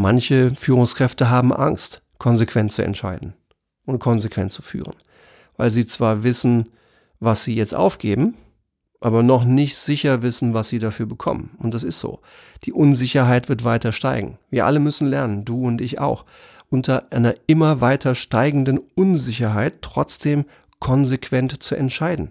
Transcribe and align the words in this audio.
Manche 0.00 0.54
Führungskräfte 0.54 1.28
haben 1.28 1.52
Angst, 1.52 2.00
konsequent 2.16 2.72
zu 2.72 2.80
entscheiden 2.82 3.34
und 3.84 3.98
konsequent 3.98 4.50
zu 4.50 4.62
führen, 4.62 4.94
weil 5.58 5.70
sie 5.70 5.84
zwar 5.84 6.22
wissen, 6.22 6.70
was 7.18 7.44
sie 7.44 7.54
jetzt 7.54 7.74
aufgeben, 7.74 8.34
aber 9.02 9.22
noch 9.22 9.44
nicht 9.44 9.76
sicher 9.76 10.22
wissen, 10.22 10.54
was 10.54 10.70
sie 10.70 10.78
dafür 10.78 11.04
bekommen. 11.04 11.50
Und 11.58 11.74
das 11.74 11.82
ist 11.82 12.00
so. 12.00 12.20
Die 12.64 12.72
Unsicherheit 12.72 13.50
wird 13.50 13.62
weiter 13.64 13.92
steigen. 13.92 14.38
Wir 14.48 14.64
alle 14.64 14.80
müssen 14.80 15.06
lernen, 15.06 15.44
du 15.44 15.66
und 15.66 15.82
ich 15.82 15.98
auch, 15.98 16.24
unter 16.70 17.12
einer 17.12 17.34
immer 17.46 17.82
weiter 17.82 18.14
steigenden 18.14 18.78
Unsicherheit 18.78 19.82
trotzdem 19.82 20.46
konsequent 20.78 21.62
zu 21.62 21.74
entscheiden. 21.74 22.30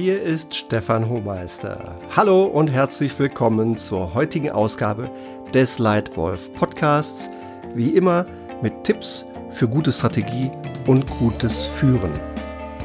Hier 0.00 0.22
ist 0.22 0.54
Stefan 0.54 1.08
Hohmeister. 1.08 1.98
Hallo 2.14 2.44
und 2.44 2.68
herzlich 2.68 3.18
willkommen 3.18 3.76
zur 3.76 4.14
heutigen 4.14 4.48
Ausgabe 4.48 5.10
des 5.52 5.80
Leitwolf 5.80 6.52
Podcasts. 6.52 7.28
Wie 7.74 7.96
immer 7.96 8.24
mit 8.62 8.84
Tipps 8.84 9.24
für 9.50 9.66
gute 9.66 9.90
Strategie 9.90 10.52
und 10.86 11.04
gutes 11.18 11.66
Führen. 11.66 12.12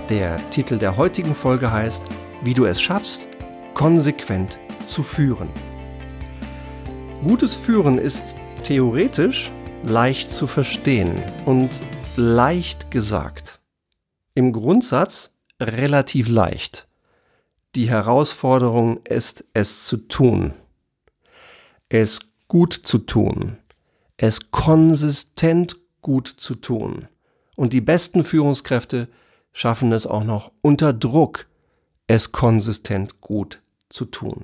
Der 0.10 0.40
Titel 0.50 0.80
der 0.80 0.98
heutigen 0.98 1.36
Folge 1.36 1.72
heißt, 1.72 2.08
wie 2.42 2.56
du 2.56 2.66
es 2.66 2.82
schaffst, 2.82 3.30
konsequent 3.76 4.60
zu 4.88 5.04
führen. 5.04 5.50
Gutes 7.24 7.56
Führen 7.56 8.00
ist 8.00 8.36
theoretisch 8.64 9.52
leicht 9.84 10.32
zu 10.32 10.48
verstehen 10.48 11.22
und 11.46 11.70
leicht 12.16 12.90
gesagt. 12.90 13.60
Im 14.34 14.52
Grundsatz 14.52 15.36
relativ 15.62 16.28
leicht. 16.28 16.88
Die 17.76 17.90
Herausforderung 17.90 19.04
ist 19.04 19.46
es 19.54 19.88
zu 19.88 19.98
tun. 19.98 20.54
Es 21.90 22.20
gut 22.48 22.74
zu 22.74 23.00
tun. 23.00 23.58
Es 24.16 24.52
konsistent 24.52 25.78
gut 26.02 26.28
zu 26.28 26.54
tun. 26.54 27.08
Und 27.56 27.74
die 27.74 27.82
besten 27.82 28.24
Führungskräfte 28.24 29.08
schaffen 29.54 29.92
es 29.92 30.06
auch 30.06 30.24
noch 30.24 30.52
unter 30.62 30.94
Druck, 30.94 31.48
es 32.06 32.32
konsistent 32.32 33.22
gut 33.22 33.62
zu 33.90 34.06
tun. 34.06 34.44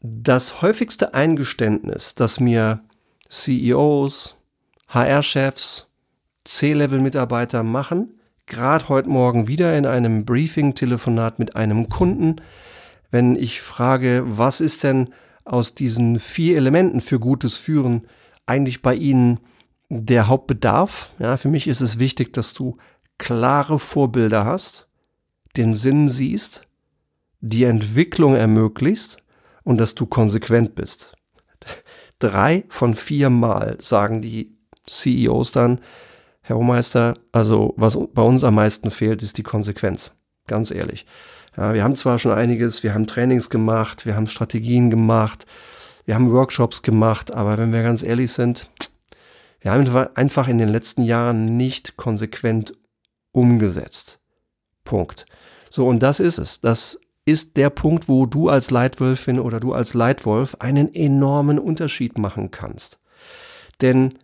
Das 0.00 0.60
häufigste 0.60 1.14
Eingeständnis, 1.14 2.14
das 2.14 2.40
mir 2.40 2.84
CEOs, 3.30 4.36
HR-Chefs, 4.88 5.90
C-Level-Mitarbeiter 6.44 7.62
machen, 7.62 8.17
gerade 8.48 8.88
heute 8.88 9.10
Morgen 9.10 9.46
wieder 9.46 9.76
in 9.76 9.86
einem 9.86 10.24
Briefing-Telefonat 10.24 11.38
mit 11.38 11.54
einem 11.54 11.88
Kunden, 11.88 12.36
wenn 13.10 13.36
ich 13.36 13.60
frage, 13.60 14.24
was 14.26 14.60
ist 14.60 14.82
denn 14.82 15.10
aus 15.44 15.74
diesen 15.74 16.18
vier 16.18 16.56
Elementen 16.56 17.00
für 17.00 17.20
gutes 17.20 17.56
Führen 17.56 18.06
eigentlich 18.46 18.82
bei 18.82 18.94
Ihnen 18.94 19.40
der 19.88 20.26
Hauptbedarf? 20.26 21.10
Ja, 21.18 21.36
für 21.36 21.48
mich 21.48 21.68
ist 21.68 21.80
es 21.80 21.98
wichtig, 21.98 22.32
dass 22.32 22.54
du 22.54 22.76
klare 23.18 23.78
Vorbilder 23.78 24.44
hast, 24.44 24.88
den 25.56 25.74
Sinn 25.74 26.08
siehst, 26.08 26.62
die 27.40 27.64
Entwicklung 27.64 28.34
ermöglicht 28.34 29.18
und 29.62 29.78
dass 29.78 29.94
du 29.94 30.06
konsequent 30.06 30.74
bist. 30.74 31.14
Drei 32.18 32.64
von 32.68 32.94
vier 32.94 33.30
Mal 33.30 33.76
sagen 33.80 34.22
die 34.22 34.50
CEOs 34.86 35.52
dann, 35.52 35.80
Herr 36.48 36.56
Hohmeister, 36.56 37.12
also 37.30 37.74
was 37.76 37.98
bei 38.14 38.22
uns 38.22 38.42
am 38.42 38.54
meisten 38.54 38.90
fehlt, 38.90 39.22
ist 39.22 39.36
die 39.36 39.42
Konsequenz. 39.42 40.14
Ganz 40.46 40.70
ehrlich. 40.70 41.04
Ja, 41.58 41.74
wir 41.74 41.84
haben 41.84 41.94
zwar 41.94 42.18
schon 42.18 42.32
einiges, 42.32 42.82
wir 42.82 42.94
haben 42.94 43.06
Trainings 43.06 43.50
gemacht, 43.50 44.06
wir 44.06 44.16
haben 44.16 44.26
Strategien 44.26 44.88
gemacht, 44.88 45.44
wir 46.06 46.14
haben 46.14 46.32
Workshops 46.32 46.80
gemacht, 46.80 47.34
aber 47.34 47.58
wenn 47.58 47.70
wir 47.70 47.82
ganz 47.82 48.02
ehrlich 48.02 48.32
sind, 48.32 48.70
wir 49.60 49.72
haben 49.72 49.86
einfach 50.14 50.48
in 50.48 50.56
den 50.56 50.70
letzten 50.70 51.02
Jahren 51.02 51.58
nicht 51.58 51.98
konsequent 51.98 52.72
umgesetzt. 53.32 54.18
Punkt. 54.84 55.26
So, 55.68 55.86
und 55.86 56.02
das 56.02 56.18
ist 56.18 56.38
es. 56.38 56.62
Das 56.62 56.98
ist 57.26 57.58
der 57.58 57.68
Punkt, 57.68 58.08
wo 58.08 58.24
du 58.24 58.48
als 58.48 58.70
Leitwölfin 58.70 59.38
oder 59.38 59.60
du 59.60 59.74
als 59.74 59.92
Leitwolf 59.92 60.56
einen 60.60 60.94
enormen 60.94 61.58
Unterschied 61.58 62.16
machen 62.16 62.50
kannst. 62.50 63.00
Denn 63.82 64.14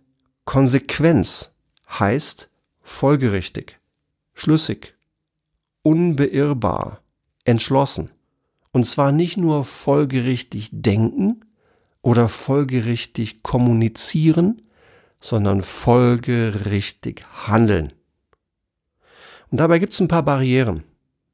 Konsequenz 0.47 1.54
heißt 1.99 2.49
folgerichtig, 2.83 3.79
schlüssig, 4.35 4.95
unbeirrbar, 5.83 7.01
entschlossen. 7.45 8.11
Und 8.73 8.85
zwar 8.85 9.13
nicht 9.13 9.37
nur 9.37 9.65
folgerichtig 9.65 10.71
denken 10.73 11.45
oder 12.03 12.29
folgerichtig 12.29 13.43
kommunizieren, 13.43 14.63
sondern 15.21 15.63
folgerichtig 15.63 17.25
handeln. 17.47 17.93
Und 19.51 19.59
dabei 19.59 19.79
gibt 19.79 19.93
es 19.93 20.01
ein 20.01 20.09
paar 20.09 20.25
Barrieren. 20.25 20.83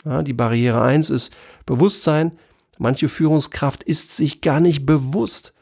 Ja, 0.05 0.23
die 0.23 0.33
Barriere 0.33 0.83
eins 0.83 1.11
ist 1.11 1.33
Bewusstsein. 1.67 2.33
Manche 2.79 3.09
Führungskraft 3.09 3.83
ist 3.83 4.17
sich 4.17 4.41
gar 4.41 4.61
nicht 4.61 4.87
bewusst, 4.87 5.55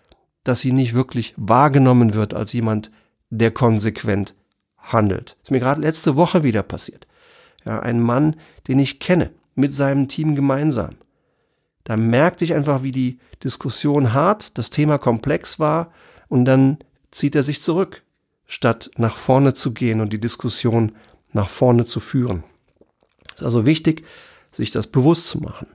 dass 0.44 0.60
sie 0.60 0.72
nicht 0.72 0.94
wirklich 0.94 1.34
wahrgenommen 1.36 2.14
wird 2.14 2.34
als 2.34 2.52
jemand, 2.52 2.90
der 3.30 3.50
konsequent 3.50 4.34
handelt. 4.92 5.36
Das 5.40 5.48
ist 5.48 5.50
mir 5.50 5.60
gerade 5.60 5.80
letzte 5.80 6.16
Woche 6.16 6.42
wieder 6.42 6.62
passiert. 6.62 7.06
Ja, 7.64 7.80
ein 7.80 8.00
Mann, 8.00 8.36
den 8.66 8.78
ich 8.78 9.00
kenne, 9.00 9.30
mit 9.54 9.74
seinem 9.74 10.08
Team 10.08 10.34
gemeinsam. 10.34 10.96
Da 11.84 11.96
merkte 11.96 12.44
ich 12.44 12.54
einfach, 12.54 12.82
wie 12.82 12.92
die 12.92 13.18
Diskussion 13.42 14.12
hart, 14.12 14.58
das 14.58 14.70
Thema 14.70 14.98
komplex 14.98 15.58
war 15.58 15.92
und 16.28 16.44
dann 16.44 16.78
zieht 17.10 17.34
er 17.34 17.42
sich 17.42 17.62
zurück, 17.62 18.02
statt 18.46 18.90
nach 18.96 19.16
vorne 19.16 19.54
zu 19.54 19.72
gehen 19.72 20.00
und 20.00 20.12
die 20.12 20.20
Diskussion 20.20 20.92
nach 21.32 21.48
vorne 21.48 21.84
zu 21.84 22.00
führen. 22.00 22.44
Es 23.30 23.36
ist 23.36 23.42
also 23.42 23.64
wichtig, 23.66 24.04
sich 24.52 24.70
das 24.70 24.86
bewusst 24.86 25.28
zu 25.28 25.38
machen. 25.38 25.68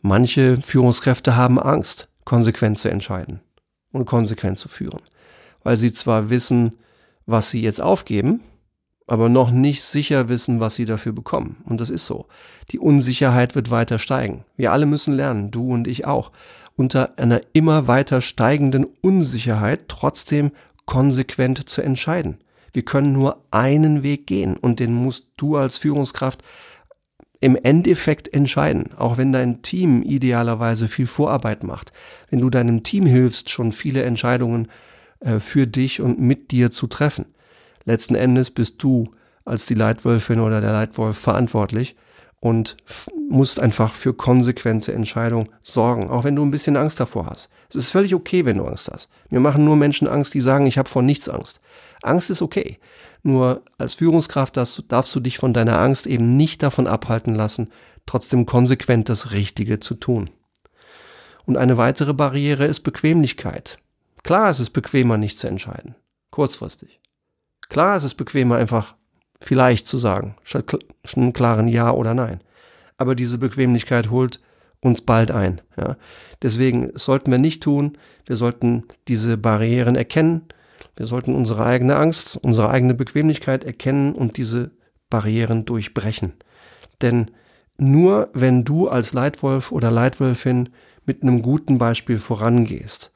Manche 0.00 0.60
Führungskräfte 0.60 1.36
haben 1.36 1.60
Angst, 1.60 2.08
konsequent 2.24 2.78
zu 2.78 2.88
entscheiden 2.90 3.40
und 3.92 4.06
konsequent 4.06 4.58
zu 4.58 4.68
führen, 4.68 5.02
weil 5.62 5.76
sie 5.76 5.92
zwar 5.92 6.30
wissen, 6.30 6.76
was 7.26 7.50
sie 7.50 7.62
jetzt 7.62 7.80
aufgeben, 7.80 8.40
aber 9.06 9.28
noch 9.28 9.50
nicht 9.50 9.82
sicher 9.82 10.28
wissen, 10.28 10.60
was 10.60 10.74
sie 10.74 10.84
dafür 10.84 11.12
bekommen. 11.12 11.56
Und 11.64 11.80
das 11.80 11.90
ist 11.90 12.06
so. 12.06 12.26
Die 12.70 12.78
Unsicherheit 12.78 13.54
wird 13.54 13.70
weiter 13.70 13.98
steigen. 13.98 14.44
Wir 14.56 14.72
alle 14.72 14.86
müssen 14.86 15.14
lernen, 15.14 15.50
du 15.50 15.72
und 15.72 15.86
ich 15.86 16.06
auch, 16.06 16.32
unter 16.76 17.18
einer 17.18 17.40
immer 17.52 17.86
weiter 17.86 18.20
steigenden 18.20 18.86
Unsicherheit 19.02 19.88
trotzdem 19.88 20.52
konsequent 20.86 21.68
zu 21.68 21.82
entscheiden. 21.82 22.38
Wir 22.72 22.84
können 22.84 23.12
nur 23.12 23.44
einen 23.50 24.02
Weg 24.02 24.26
gehen 24.26 24.56
und 24.56 24.80
den 24.80 24.94
musst 24.94 25.28
du 25.36 25.56
als 25.56 25.78
Führungskraft 25.78 26.42
im 27.40 27.56
Endeffekt 27.56 28.32
entscheiden, 28.32 28.90
auch 28.96 29.18
wenn 29.18 29.32
dein 29.32 29.62
Team 29.62 30.02
idealerweise 30.02 30.88
viel 30.88 31.06
Vorarbeit 31.06 31.64
macht. 31.64 31.92
Wenn 32.30 32.40
du 32.40 32.50
deinem 32.50 32.82
Team 32.84 33.04
hilfst, 33.04 33.50
schon 33.50 33.72
viele 33.72 34.04
Entscheidungen 34.04 34.68
für 35.38 35.66
dich 35.66 36.00
und 36.00 36.18
mit 36.18 36.50
dir 36.50 36.70
zu 36.70 36.86
treffen. 36.86 37.26
Letzten 37.84 38.14
Endes 38.14 38.50
bist 38.50 38.82
du 38.82 39.12
als 39.44 39.66
die 39.66 39.74
Leitwölfin 39.74 40.40
oder 40.40 40.60
der 40.60 40.72
Leitwolf 40.72 41.18
verantwortlich 41.18 41.96
und 42.42 42.76
musst 43.30 43.60
einfach 43.60 43.94
für 43.94 44.14
konsequente 44.14 44.92
Entscheidungen 44.92 45.48
sorgen, 45.62 46.10
auch 46.10 46.24
wenn 46.24 46.34
du 46.34 46.44
ein 46.44 46.50
bisschen 46.50 46.76
Angst 46.76 46.98
davor 46.98 47.26
hast. 47.26 47.50
Es 47.70 47.76
ist 47.76 47.90
völlig 47.90 48.16
okay, 48.16 48.44
wenn 48.44 48.56
du 48.56 48.64
Angst 48.64 48.90
hast. 48.92 49.08
Mir 49.30 49.38
machen 49.38 49.64
nur 49.64 49.76
Menschen 49.76 50.08
Angst, 50.08 50.34
die 50.34 50.40
sagen, 50.40 50.66
ich 50.66 50.76
habe 50.76 50.88
vor 50.88 51.02
nichts 51.02 51.28
Angst. 51.28 51.60
Angst 52.02 52.30
ist 52.30 52.42
okay. 52.42 52.78
Nur 53.22 53.62
als 53.78 53.94
Führungskraft 53.94 54.56
darfst, 54.56 54.84
darfst 54.88 55.14
du 55.14 55.20
dich 55.20 55.38
von 55.38 55.54
deiner 55.54 55.78
Angst 55.78 56.08
eben 56.08 56.36
nicht 56.36 56.64
davon 56.64 56.88
abhalten 56.88 57.36
lassen, 57.36 57.70
trotzdem 58.06 58.44
konsequent 58.44 59.08
das 59.08 59.30
Richtige 59.30 59.78
zu 59.78 59.94
tun. 59.94 60.28
Und 61.44 61.56
eine 61.56 61.76
weitere 61.76 62.12
Barriere 62.12 62.66
ist 62.66 62.80
Bequemlichkeit. 62.80 63.76
Klar, 64.22 64.50
es 64.50 64.60
ist 64.60 64.70
bequemer, 64.70 65.18
nicht 65.18 65.38
zu 65.38 65.46
entscheiden. 65.46 65.94
Kurzfristig. 66.30 67.00
Klar, 67.68 67.96
es 67.96 68.04
ist 68.04 68.14
bequemer, 68.14 68.56
einfach 68.56 68.94
vielleicht 69.40 69.86
zu 69.86 69.98
sagen, 69.98 70.36
statt 70.44 70.76
einen 71.16 71.32
klaren 71.32 71.68
Ja 71.68 71.90
oder 71.92 72.14
Nein. 72.14 72.40
Aber 72.96 73.14
diese 73.14 73.38
Bequemlichkeit 73.38 74.10
holt 74.10 74.40
uns 74.80 75.00
bald 75.00 75.30
ein. 75.30 75.60
Ja. 75.76 75.96
Deswegen 76.42 76.90
sollten 76.94 77.30
wir 77.30 77.38
nicht 77.38 77.62
tun, 77.62 77.96
wir 78.26 78.36
sollten 78.36 78.84
diese 79.08 79.36
Barrieren 79.36 79.96
erkennen, 79.96 80.42
wir 80.96 81.06
sollten 81.06 81.34
unsere 81.34 81.64
eigene 81.64 81.96
Angst, 81.96 82.36
unsere 82.36 82.70
eigene 82.70 82.94
Bequemlichkeit 82.94 83.64
erkennen 83.64 84.14
und 84.14 84.36
diese 84.36 84.72
Barrieren 85.08 85.64
durchbrechen. 85.64 86.34
Denn 87.00 87.30
nur 87.78 88.28
wenn 88.34 88.64
du 88.64 88.88
als 88.88 89.12
Leitwolf 89.12 89.72
oder 89.72 89.90
Leitwölfin 89.90 90.68
mit 91.06 91.22
einem 91.22 91.42
guten 91.42 91.78
Beispiel 91.78 92.18
vorangehst, 92.18 93.11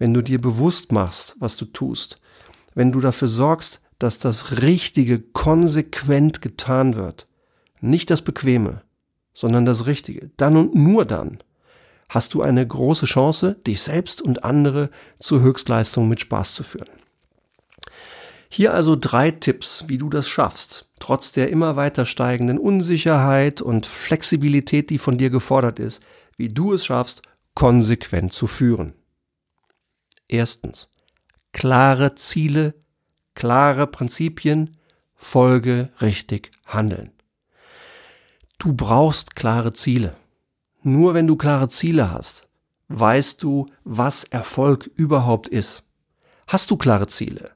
wenn 0.00 0.14
du 0.14 0.22
dir 0.22 0.40
bewusst 0.40 0.90
machst, 0.90 1.36
was 1.38 1.56
du 1.56 1.66
tust, 1.66 2.16
wenn 2.74 2.90
du 2.90 3.00
dafür 3.00 3.28
sorgst, 3.28 3.80
dass 4.00 4.18
das 4.18 4.62
Richtige 4.62 5.20
konsequent 5.20 6.40
getan 6.40 6.96
wird, 6.96 7.28
nicht 7.80 8.10
das 8.10 8.22
Bequeme, 8.22 8.82
sondern 9.34 9.66
das 9.66 9.86
Richtige, 9.86 10.30
dann 10.38 10.56
und 10.56 10.74
nur 10.74 11.04
dann 11.04 11.38
hast 12.08 12.34
du 12.34 12.42
eine 12.42 12.66
große 12.66 13.06
Chance, 13.06 13.56
dich 13.66 13.82
selbst 13.82 14.22
und 14.22 14.42
andere 14.42 14.90
zur 15.18 15.42
Höchstleistung 15.42 16.08
mit 16.08 16.20
Spaß 16.20 16.54
zu 16.54 16.62
führen. 16.62 16.88
Hier 18.48 18.74
also 18.74 18.96
drei 18.96 19.30
Tipps, 19.30 19.84
wie 19.86 19.98
du 19.98 20.08
das 20.08 20.28
schaffst, 20.28 20.86
trotz 20.98 21.30
der 21.30 21.50
immer 21.50 21.76
weiter 21.76 22.06
steigenden 22.06 22.58
Unsicherheit 22.58 23.60
und 23.60 23.86
Flexibilität, 23.86 24.90
die 24.90 24.98
von 24.98 25.18
dir 25.18 25.30
gefordert 25.30 25.78
ist, 25.78 26.02
wie 26.36 26.48
du 26.48 26.72
es 26.72 26.86
schaffst, 26.86 27.22
konsequent 27.54 28.32
zu 28.32 28.46
führen. 28.46 28.94
Erstens, 30.32 30.88
klare 31.50 32.14
Ziele, 32.14 32.74
klare 33.34 33.88
Prinzipien, 33.88 34.76
folge 35.16 35.90
richtig 36.00 36.52
handeln. 36.64 37.10
Du 38.58 38.72
brauchst 38.72 39.34
klare 39.34 39.72
Ziele. 39.72 40.14
Nur 40.82 41.14
wenn 41.14 41.26
du 41.26 41.34
klare 41.34 41.68
Ziele 41.68 42.12
hast, 42.12 42.48
weißt 42.86 43.42
du, 43.42 43.66
was 43.82 44.22
Erfolg 44.22 44.88
überhaupt 44.94 45.48
ist. 45.48 45.82
Hast 46.46 46.70
du 46.70 46.76
klare 46.76 47.08
Ziele? 47.08 47.50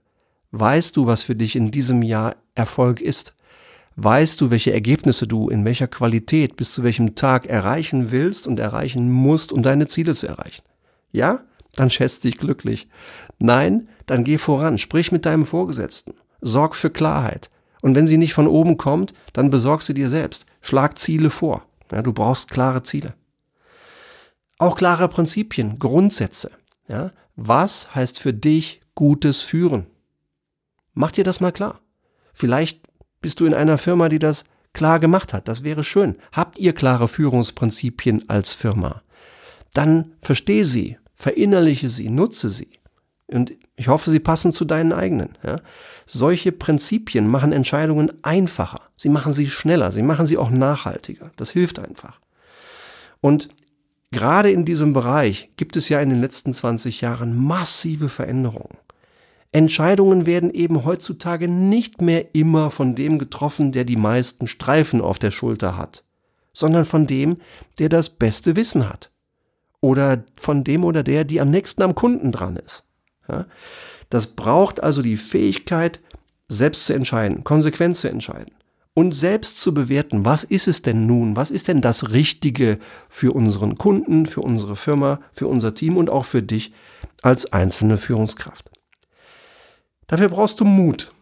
Weißt 0.51 0.97
du, 0.97 1.07
was 1.07 1.23
für 1.23 1.37
dich 1.37 1.55
in 1.55 1.71
diesem 1.71 2.03
Jahr 2.03 2.35
Erfolg 2.57 3.01
ist? 3.01 3.35
Weißt 3.95 4.41
du, 4.41 4.51
welche 4.51 4.73
Ergebnisse 4.73 5.29
du 5.29 5.49
in 5.49 5.65
welcher 5.65 5.87
Qualität 5.87 6.57
bis 6.57 6.73
zu 6.73 6.83
welchem 6.83 7.15
Tag 7.15 7.47
erreichen 7.47 8.11
willst 8.11 8.49
und 8.49 8.59
erreichen 8.59 9.13
musst, 9.13 9.53
um 9.53 9.63
deine 9.63 9.87
Ziele 9.87 10.17
zu 10.17 10.27
erreichen? 10.27 10.65
Ja? 11.13 11.45
Dann 11.77 11.91
schätzt 11.91 12.25
dich 12.25 12.39
glücklich. 12.39 12.89
Nein? 13.39 13.89
Dann 14.07 14.25
geh 14.25 14.39
voran, 14.39 14.79
sprich 14.79 15.13
mit 15.13 15.27
deinem 15.27 15.47
Vorgesetzten. 15.47 16.15
Sorg 16.41 16.77
für 16.77 16.91
Klarheit. 16.91 17.51
Und 17.83 17.95
wenn 17.95 18.07
sie 18.07 18.17
nicht 18.17 18.35
von 18.35 18.47
oben 18.47 18.77
kommt, 18.77 19.13
dann 19.33 19.51
besorg 19.51 19.83
sie 19.83 19.95
dir 19.95 20.09
selbst. 20.09 20.47
Schlag 20.61 20.99
Ziele 20.99 21.31
vor. 21.31 21.67
Ja, 21.93 22.03
du 22.03 22.13
brauchst 22.13 22.51
klare 22.51 22.83
Ziele. 22.83 23.15
Auch 24.59 24.77
klare 24.77 25.09
Prinzipien, 25.09 25.79
Grundsätze. 25.79 26.51
Ja, 26.89 27.13
was 27.37 27.95
heißt 27.95 28.19
für 28.19 28.33
dich 28.33 28.81
gutes 28.95 29.43
Führen? 29.43 29.87
Mach 30.95 31.13
dir 31.13 31.25
das 31.25 31.41
mal 31.41 31.53
klar. 31.53 31.81
Vielleicht 32.33 32.81
bist 33.21 33.41
du 33.41 33.47
in 33.47 33.55
einer 33.55 33.79
Firma, 33.79 34.09
die 34.09 34.19
das 34.19 34.45
klar 34.73 34.99
gemacht 34.99 35.33
hat. 35.33 35.49
Das 35.49 35.65
wäre 35.65 35.85
schön. 35.85 36.17
Habt 36.33 36.59
ihr 36.59 36.73
klare 36.73 37.09
Führungsprinzipien 37.09 38.29
als 38.29 38.53
Firma? 38.53 39.03
Dann 39.73 40.13
versteh 40.21 40.63
sie, 40.63 40.99
verinnerliche 41.25 41.89
sie, 41.89 42.11
nutze 42.11 42.51
sie. 42.51 42.69
Und 43.29 43.55
ich 43.77 43.89
hoffe, 43.89 44.11
sie 44.11 44.21
passen 44.21 44.53
zu 44.53 44.67
deinen 44.67 44.93
eigenen. 44.93 45.31
Ja? 45.43 45.57
Solche 46.05 46.53
Prinzipien 46.53 47.27
machen 47.27 47.53
Entscheidungen 47.53 48.13
einfacher. 48.23 48.83
Sie 48.95 49.09
machen 49.09 49.33
sie 49.33 49.49
schneller. 49.49 49.91
Sie 49.91 50.03
machen 50.03 50.27
sie 50.27 50.37
auch 50.37 50.51
nachhaltiger. 50.51 51.31
Das 51.37 51.51
hilft 51.51 51.79
einfach. 51.79 52.21
Und 53.23 53.49
gerade 54.11 54.51
in 54.51 54.67
diesem 54.67 54.93
Bereich 54.93 55.49
gibt 55.57 55.79
es 55.79 55.89
ja 55.89 55.99
in 56.01 56.11
den 56.11 56.21
letzten 56.21 56.53
20 56.53 57.01
Jahren 57.01 57.35
massive 57.43 58.11
Veränderungen. 58.11 58.77
Entscheidungen 59.51 60.27
werden 60.27 60.51
eben 60.51 60.85
heutzutage 60.85 61.49
nicht 61.49 62.03
mehr 62.03 62.35
immer 62.35 62.69
von 62.69 62.95
dem 62.95 63.19
getroffen, 63.19 63.73
der 63.73 63.85
die 63.85 63.97
meisten 63.97 64.47
Streifen 64.47 65.01
auf 65.01 65.19
der 65.19 65.31
Schulter 65.31 65.79
hat, 65.79 66.05
sondern 66.53 66.85
von 66.85 67.07
dem, 67.07 67.39
der 67.79 67.89
das 67.89 68.11
beste 68.11 68.57
Wissen 68.57 68.91
hat. 68.91 69.11
Oder 69.85 70.25
von 70.37 70.65
dem 70.65 70.83
oder 70.83 71.03
der, 71.03 71.25
die 71.25 71.43
am 71.43 71.51
nächsten 71.51 71.83
am 71.83 71.95
Kunden 71.95 72.33
dran 72.33 72.57
ist. 72.57 72.85
Ja? 73.29 73.45
Das 74.09 74.29
braucht 74.29 74.83
also 74.83 75.03
die 75.03 75.19
Fähigkeit, 75.19 76.01
selbst 76.49 76.87
zu 76.87 76.95
entscheiden, 76.95 77.45
konsequent 77.45 77.99
zu 77.99 78.09
entscheiden 78.09 78.55
und 78.95 79.15
selbst 79.15 79.61
zu 79.61 79.75
bewerten, 79.75 80.25
was 80.25 80.43
ist 80.43 80.69
es 80.69 80.81
denn 80.81 81.07
nun, 81.07 81.37
was 81.37 81.51
ist 81.51 81.69
denn 81.69 81.83
das 81.83 82.13
Richtige 82.13 82.79
für 83.11 83.35
unseren 83.35 83.77
Kunden, 83.77 84.25
für 84.25 84.41
unsere 84.41 84.75
Firma, 84.75 85.21
für 85.35 85.49
unser 85.49 85.75
Team 85.75 85.99
und 85.99 86.09
auch 86.09 86.25
für 86.25 86.43
dich 86.43 86.73
als 87.21 87.53
einzelne 87.53 87.99
Führungskraft. 87.99 88.71
Dafür 90.07 90.31
brauchst 90.31 90.61
du 90.61 90.65
Mut. 90.65 91.13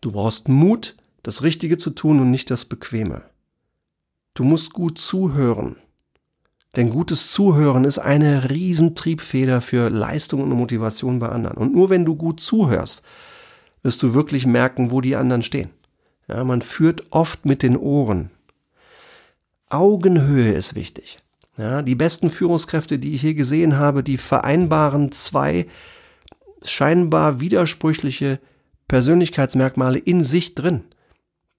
Du 0.00 0.12
brauchst 0.12 0.48
Mut, 0.48 0.96
das 1.24 1.42
Richtige 1.42 1.78
zu 1.78 1.90
tun 1.90 2.20
und 2.20 2.30
nicht 2.30 2.48
das 2.48 2.64
Bequeme. 2.64 3.22
Du 4.34 4.44
musst 4.44 4.72
gut 4.72 4.98
zuhören. 4.98 5.76
Denn 6.76 6.90
gutes 6.90 7.32
Zuhören 7.32 7.84
ist 7.84 7.98
eine 7.98 8.48
Riesentriebfeder 8.50 9.60
für 9.60 9.90
Leistung 9.90 10.42
und 10.42 10.50
Motivation 10.50 11.18
bei 11.18 11.28
anderen. 11.28 11.56
Und 11.56 11.74
nur 11.74 11.90
wenn 11.90 12.04
du 12.04 12.14
gut 12.14 12.40
zuhörst, 12.40 13.02
wirst 13.82 14.02
du 14.02 14.14
wirklich 14.14 14.46
merken, 14.46 14.90
wo 14.90 15.00
die 15.00 15.16
anderen 15.16 15.42
stehen. 15.42 15.70
Ja, 16.28 16.44
man 16.44 16.62
führt 16.62 17.04
oft 17.10 17.44
mit 17.44 17.62
den 17.62 17.76
Ohren. 17.76 18.30
Augenhöhe 19.68 20.52
ist 20.52 20.74
wichtig. 20.74 21.18
Ja, 21.56 21.82
die 21.82 21.96
besten 21.96 22.30
Führungskräfte, 22.30 22.98
die 22.98 23.14
ich 23.14 23.20
hier 23.20 23.34
gesehen 23.34 23.76
habe, 23.78 24.02
die 24.02 24.16
vereinbaren 24.16 25.10
zwei 25.12 25.66
scheinbar 26.62 27.40
widersprüchliche 27.40 28.38
Persönlichkeitsmerkmale 28.86 29.98
in 29.98 30.22
sich 30.22 30.54
drin. 30.54 30.84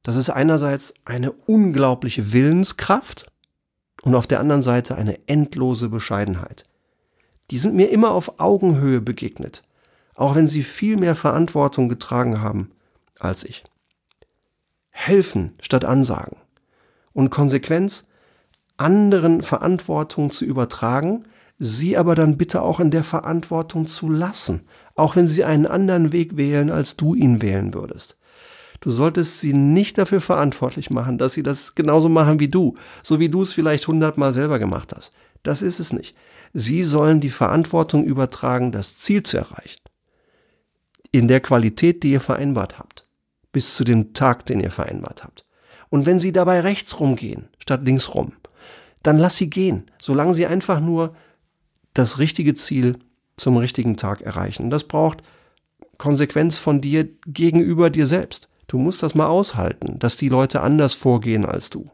Das 0.04 0.16
ist 0.16 0.30
einerseits 0.30 0.94
eine 1.06 1.32
unglaubliche 1.32 2.32
Willenskraft 2.32 3.32
und 4.04 4.16
auf 4.16 4.28
der 4.28 4.40
anderen 4.40 4.62
Seite 4.62 4.96
eine 4.96 5.28
endlose 5.28 5.90
Bescheidenheit. 5.90 6.64
Die 7.52 7.58
sind 7.58 7.76
mir 7.76 7.90
immer 7.90 8.12
auf 8.12 8.40
Augenhöhe 8.40 9.02
begegnet, 9.02 9.64
auch 10.16 10.36
wenn 10.36 10.48
sie 10.48 10.64
viel 10.64 10.98
mehr 10.98 11.16
Verantwortung 11.16 11.90
getragen 11.90 12.42
haben 12.42 12.72
als 13.20 13.44
ich. 13.44 13.64
Helfen 14.90 15.54
statt 15.62 15.86
Ansagen 15.86 16.38
und 17.14 17.30
Konsequenz, 17.30 18.08
anderen 18.78 19.44
Verantwortung 19.44 20.32
zu 20.32 20.46
übertragen, 20.46 21.24
sie 21.60 21.98
aber 21.98 22.16
dann 22.16 22.38
bitte 22.38 22.62
auch 22.62 22.80
in 22.80 22.90
der 22.90 23.04
Verantwortung 23.04 23.86
zu 23.86 24.10
lassen, 24.10 24.62
auch 24.96 25.16
wenn 25.16 25.28
sie 25.28 25.44
einen 25.44 25.68
anderen 25.68 26.12
Weg 26.12 26.38
wählen, 26.38 26.72
als 26.72 26.98
du 26.98 27.14
ihn 27.14 27.42
wählen 27.42 27.74
würdest. 27.74 28.18
Du 28.82 28.90
solltest 28.90 29.40
sie 29.40 29.54
nicht 29.54 29.98
dafür 30.00 30.20
verantwortlich 30.20 30.90
machen, 30.90 31.18
dass 31.20 31.34
sie 31.34 31.44
das 31.44 31.76
genauso 31.76 32.10
machen 32.10 32.40
wie 32.40 32.48
du, 32.48 32.76
so 33.04 33.20
wie 33.20 33.30
du 33.30 33.44
es 33.44 33.54
vielleicht 33.54 33.88
hundertmal 33.88 34.34
selber 34.34 34.60
gemacht 34.60 34.92
hast. 34.94 35.14
Das 35.44 35.62
ist 35.62 35.80
es 35.80 35.94
nicht. 35.94 36.16
Sie 36.54 36.84
sollen 36.84 37.22
die 37.22 37.30
Verantwortung 37.30 38.04
übertragen, 38.04 38.72
das 38.72 38.98
Ziel 38.98 39.24
zu 39.24 39.38
erreichen. 39.38 39.80
In 41.12 41.28
der 41.28 41.42
Qualität, 41.42 42.04
die 42.04 42.12
ihr 42.12 42.22
vereinbart 42.22 42.80
habt. 42.80 43.06
Bis 43.52 43.76
zu 43.76 43.84
dem 43.84 44.14
Tag, 44.14 44.48
den 44.48 44.60
ihr 44.60 44.72
vereinbart 44.72 45.24
habt. 45.24 45.46
Und 45.90 46.06
wenn 46.06 46.20
sie 46.20 46.32
dabei 46.32 46.62
rechts 46.62 47.00
rumgehen, 47.00 47.50
statt 47.60 47.82
links 47.84 48.14
rum, 48.16 48.34
dann 49.04 49.18
lass 49.18 49.38
sie 49.38 49.50
gehen, 49.50 49.86
solange 50.02 50.34
sie 50.34 50.48
einfach 50.48 50.80
nur 50.80 51.16
das 51.94 52.18
richtige 52.18 52.56
Ziel 52.56 52.98
zum 53.38 53.58
richtigen 53.58 53.98
Tag 53.98 54.22
erreichen. 54.22 54.70
Das 54.70 54.86
braucht 54.86 55.22
Konsequenz 55.98 56.58
von 56.58 56.82
dir 56.82 57.08
gegenüber 57.28 57.90
dir 57.90 58.08
selbst. 58.08 58.51
Du 58.72 58.78
musst 58.78 59.04
das 59.04 59.16
mal 59.16 59.28
aushalten, 59.28 60.00
dass 60.00 60.16
die 60.16 60.30
Leute 60.30 60.62
anders 60.62 60.94
vorgehen 60.94 61.44
als 61.44 61.70
du. 61.70 61.90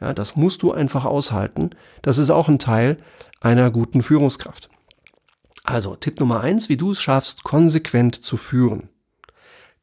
Ja, 0.00 0.12
das 0.12 0.34
musst 0.34 0.62
du 0.62 0.72
einfach 0.72 1.04
aushalten. 1.04 1.70
Das 2.02 2.18
ist 2.18 2.30
auch 2.30 2.48
ein 2.48 2.58
Teil 2.58 2.96
einer 3.40 3.70
guten 3.70 4.02
Führungskraft. 4.02 4.68
Also 5.62 5.94
Tipp 5.94 6.18
Nummer 6.18 6.40
eins, 6.40 6.68
wie 6.68 6.76
du 6.76 6.90
es 6.90 7.00
schaffst, 7.00 7.44
konsequent 7.44 8.16
zu 8.16 8.36
führen. 8.36 8.88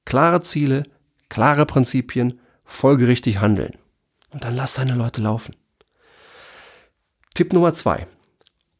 Klare 0.03 0.41
Ziele, 0.41 0.83
klare 1.29 1.65
Prinzipien, 1.65 2.41
folgerichtig 2.65 3.39
handeln. 3.39 3.77
Und 4.31 4.43
dann 4.43 4.57
lass 4.57 4.73
deine 4.73 4.95
Leute 4.95 5.21
laufen. 5.21 5.55
Tipp 7.33 7.53
Nummer 7.53 7.73
zwei, 7.73 8.07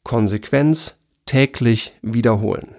Konsequenz 0.03 0.97
täglich 1.25 1.93
wiederholen. 2.01 2.75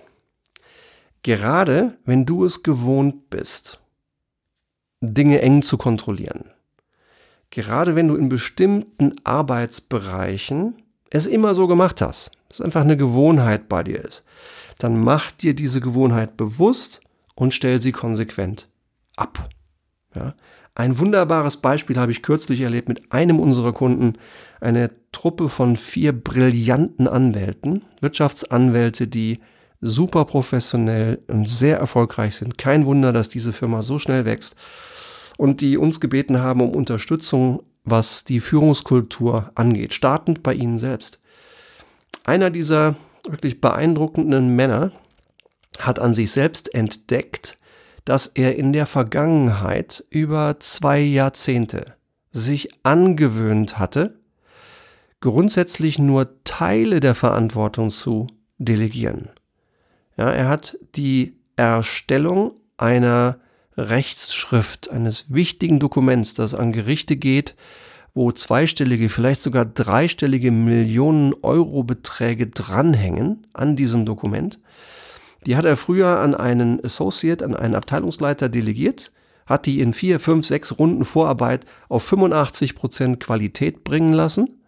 Gerade 1.23 1.97
wenn 2.05 2.27
du 2.27 2.45
es 2.45 2.63
gewohnt 2.63 3.31
bist, 3.31 3.81
Dinge 5.01 5.41
eng 5.43 5.63
zu 5.63 5.77
kontrollieren. 5.77 6.51
Gerade 7.51 7.95
wenn 7.95 8.09
du 8.09 8.17
in 8.17 8.29
bestimmten 8.29 9.15
Arbeitsbereichen 9.25 10.75
es 11.11 11.27
immer 11.27 11.55
so 11.55 11.67
gemacht 11.67 12.01
hast, 12.01 12.31
es 12.51 12.61
einfach 12.61 12.83
eine 12.83 12.97
Gewohnheit 12.97 13.69
bei 13.69 13.83
dir 13.83 14.05
ist, 14.05 14.25
dann 14.79 15.03
mach 15.03 15.31
dir 15.31 15.55
diese 15.55 15.81
Gewohnheit 15.81 16.37
bewusst 16.37 17.01
und 17.35 17.55
stell 17.55 17.81
sie 17.81 17.93
konsequent 17.93 18.69
ab. 19.17 19.49
Ja? 20.15 20.35
Ein 20.75 20.99
wunderbares 20.99 21.59
Beispiel 21.59 21.97
habe 21.97 22.13
ich 22.13 22.23
kürzlich 22.23 22.61
erlebt 22.61 22.89
mit 22.89 23.11
einem 23.13 23.41
unserer 23.41 23.73
Kunden, 23.73 24.19
eine 24.61 24.91
Truppe 25.13 25.49
von 25.49 25.77
vier 25.77 26.13
brillanten 26.13 27.09
Anwälten, 27.09 27.83
Wirtschaftsanwälte, 28.01 29.09
die 29.09 29.41
super 29.81 30.27
professionell 30.27 31.23
und 31.29 31.49
sehr 31.49 31.79
erfolgreich 31.79 32.37
sind. 32.37 32.59
Kein 32.59 32.85
Wunder, 32.85 33.13
dass 33.13 33.31
diese 33.31 33.55
Firma 33.55 33.81
so 33.81 33.99
schnell 33.99 34.27
wächst 34.27 34.57
und 35.37 35.61
die 35.61 35.77
uns 35.77 36.01
gebeten 36.01 36.41
haben 36.41 36.61
um 36.61 36.71
Unterstützung, 36.71 37.63
was 37.85 38.25
die 38.25 38.41
Führungskultur 38.41 39.51
angeht, 39.55 39.95
startend 39.95 40.43
bei 40.43 40.55
ihnen 40.55 40.79
selbst. 40.79 41.21
Einer 42.25 42.51
dieser 42.51 42.97
wirklich 43.29 43.61
beeindruckenden 43.61 44.55
Männer 44.55 44.93
hat 45.79 45.99
an 45.99 46.15
sich 46.15 46.33
selbst 46.33 46.75
entdeckt, 46.75 47.57
dass 48.05 48.29
er 48.29 48.57
in 48.57 48.73
der 48.73 48.87
Vergangenheit 48.87 50.05
über 50.11 50.59
zwei 50.61 51.01
Jahrzehnte 51.01 51.95
sich 52.33 52.69
angewöhnt 52.83 53.79
hatte, 53.79 54.19
grundsätzlich 55.21 55.99
nur 55.99 56.43
Teile 56.45 57.01
der 57.01 57.15
Verantwortung 57.15 57.91
zu 57.91 58.27
delegieren. 58.59 59.31
Ja, 60.17 60.31
er 60.31 60.49
hat 60.49 60.79
die 60.95 61.37
Erstellung 61.57 62.55
einer 62.77 63.39
Rechtsschrift, 63.77 64.91
eines 64.91 65.27
wichtigen 65.29 65.81
Dokuments, 65.81 66.35
das 66.35 66.55
an 66.55 66.73
Gerichte 66.73 67.17
geht, 67.17 67.55
wo 68.15 68.33
zweistellige, 68.33 69.09
vielleicht 69.09 69.43
sogar 69.43 69.67
dreistellige 69.67 70.51
Millionen 70.51 71.35
Euro 71.43 71.83
Beträge 71.83 72.47
dranhängen 72.47 73.47
an 73.53 73.77
diesem 73.77 74.07
Dokument. 74.07 74.59
Die 75.47 75.57
hat 75.57 75.67
er 75.67 75.77
früher 75.77 76.19
an 76.21 76.35
einen 76.35 76.83
Associate, 76.85 77.45
an 77.45 77.55
einen 77.55 77.75
Abteilungsleiter 77.75 78.49
delegiert, 78.49 79.13
hat 79.45 79.67
die 79.67 79.81
in 79.81 79.93
vier, 79.93 80.19
fünf, 80.19 80.47
sechs 80.47 80.79
Runden 80.79 81.05
Vorarbeit 81.05 81.67
auf 81.89 82.03
85 82.03 82.75
Prozent 82.75 83.21
Qualität 83.21 83.85
bringen 83.85 84.13
lassen 84.13 84.61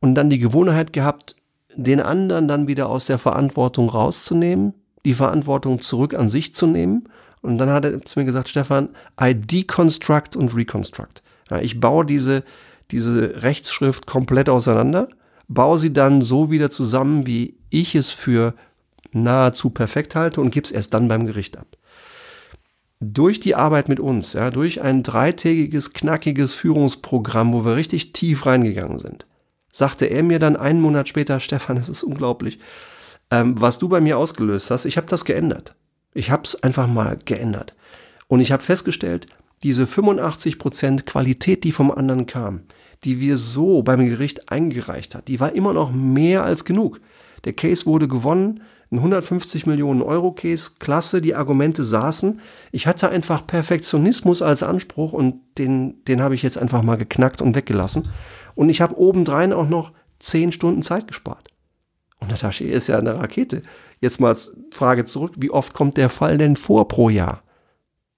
und 0.00 0.14
dann 0.14 0.30
die 0.30 0.38
Gewohnheit 0.38 0.92
gehabt, 0.92 1.36
den 1.74 2.00
anderen 2.00 2.48
dann 2.48 2.68
wieder 2.68 2.88
aus 2.88 3.06
der 3.06 3.18
Verantwortung 3.18 3.88
rauszunehmen, 3.88 4.74
die 5.04 5.14
Verantwortung 5.14 5.80
zurück 5.80 6.14
an 6.14 6.28
sich 6.28 6.54
zu 6.54 6.66
nehmen. 6.66 7.08
Und 7.42 7.58
dann 7.58 7.70
hat 7.70 7.84
er 7.84 8.02
zu 8.02 8.18
mir 8.18 8.24
gesagt, 8.24 8.48
Stefan, 8.48 8.90
I 9.20 9.34
deconstruct 9.34 10.36
und 10.36 10.54
reconstruct. 10.54 11.22
Ja, 11.50 11.60
ich 11.60 11.80
baue 11.80 12.04
diese, 12.04 12.44
diese 12.90 13.42
Rechtsschrift 13.42 14.06
komplett 14.06 14.48
auseinander, 14.48 15.08
baue 15.48 15.78
sie 15.78 15.92
dann 15.92 16.22
so 16.22 16.50
wieder 16.50 16.70
zusammen, 16.70 17.26
wie 17.26 17.56
ich 17.70 17.94
es 17.94 18.10
für 18.10 18.54
nahezu 19.12 19.70
perfekt 19.70 20.14
halte 20.14 20.40
und 20.40 20.50
gebe 20.50 20.64
es 20.64 20.72
erst 20.72 20.94
dann 20.94 21.08
beim 21.08 21.26
Gericht 21.26 21.56
ab. 21.56 21.66
Durch 23.00 23.40
die 23.40 23.54
Arbeit 23.54 23.88
mit 23.88 23.98
uns, 23.98 24.34
ja, 24.34 24.50
durch 24.50 24.82
ein 24.82 25.02
dreitägiges, 25.02 25.94
knackiges 25.94 26.52
Führungsprogramm, 26.52 27.52
wo 27.52 27.64
wir 27.64 27.74
richtig 27.74 28.12
tief 28.12 28.44
reingegangen 28.44 28.98
sind, 28.98 29.26
sagte 29.72 30.04
er 30.04 30.22
mir 30.22 30.38
dann 30.38 30.56
einen 30.56 30.82
Monat 30.82 31.08
später, 31.08 31.40
Stefan, 31.40 31.78
es 31.78 31.88
ist 31.88 32.02
unglaublich, 32.02 32.58
ähm, 33.30 33.58
was 33.58 33.78
du 33.78 33.88
bei 33.88 34.00
mir 34.00 34.18
ausgelöst 34.18 34.70
hast, 34.70 34.84
ich 34.84 34.98
habe 34.98 35.06
das 35.06 35.24
geändert. 35.24 35.74
Ich 36.14 36.30
habe 36.30 36.42
es 36.44 36.62
einfach 36.62 36.86
mal 36.86 37.18
geändert. 37.24 37.74
Und 38.28 38.40
ich 38.40 38.52
habe 38.52 38.62
festgestellt, 38.62 39.26
diese 39.62 39.84
85% 39.84 41.02
Qualität, 41.02 41.64
die 41.64 41.72
vom 41.72 41.90
anderen 41.90 42.26
kam, 42.26 42.62
die 43.04 43.20
wir 43.20 43.36
so 43.36 43.82
beim 43.82 44.04
Gericht 44.06 44.50
eingereicht 44.50 45.14
hat, 45.14 45.28
die 45.28 45.40
war 45.40 45.54
immer 45.54 45.72
noch 45.72 45.92
mehr 45.92 46.44
als 46.44 46.64
genug. 46.64 47.00
Der 47.44 47.52
Case 47.52 47.86
wurde 47.86 48.08
gewonnen, 48.08 48.62
ein 48.92 48.98
150 48.98 49.66
Millionen 49.66 50.02
Euro 50.02 50.32
Case, 50.32 50.72
klasse, 50.80 51.20
die 51.20 51.34
Argumente 51.34 51.84
saßen. 51.84 52.40
Ich 52.72 52.86
hatte 52.86 53.08
einfach 53.08 53.46
Perfektionismus 53.46 54.42
als 54.42 54.62
Anspruch 54.62 55.12
und 55.12 55.36
den, 55.58 56.04
den 56.06 56.20
habe 56.20 56.34
ich 56.34 56.42
jetzt 56.42 56.58
einfach 56.58 56.82
mal 56.82 56.96
geknackt 56.96 57.40
und 57.40 57.54
weggelassen. 57.54 58.08
Und 58.56 58.68
ich 58.68 58.80
habe 58.80 58.98
obendrein 58.98 59.52
auch 59.52 59.68
noch 59.68 59.92
10 60.18 60.50
Stunden 60.52 60.82
Zeit 60.82 61.06
gespart. 61.06 61.48
Und 62.18 62.30
Natascha 62.30 62.64
ist 62.64 62.88
ja 62.88 62.98
eine 62.98 63.16
Rakete. 63.16 63.62
Jetzt 64.00 64.20
mal 64.20 64.36
Frage 64.70 65.04
zurück, 65.04 65.34
wie 65.36 65.50
oft 65.50 65.74
kommt 65.74 65.96
der 65.96 66.08
Fall 66.08 66.38
denn 66.38 66.56
vor 66.56 66.88
pro 66.88 67.10
Jahr? 67.10 67.42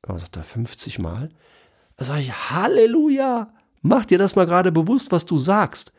Da 0.03 0.19
sagt 0.19 0.37
er 0.37 0.45
50 0.45 0.99
Mal. 0.99 1.31
Da 1.97 2.05
sage 2.05 2.23
ich, 2.23 2.33
Halleluja! 2.33 3.53
Mach 3.83 4.05
dir 4.05 4.19
das 4.19 4.37
mal 4.37 4.47
gerade 4.47 4.71
bewusst, 4.71 5.11
was 5.11 5.27
du 5.27 5.39
sagst. 5.39 5.93